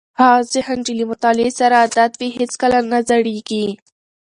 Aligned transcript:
هغه 0.19 0.39
ذهن 0.53 0.77
چې 0.85 0.91
له 0.99 1.03
مطالعې 1.11 1.51
سره 1.59 1.75
عادت 1.81 2.11
وي 2.19 2.29
هیڅکله 2.37 2.79
نه 2.91 2.99
زړېږي. 3.09 3.65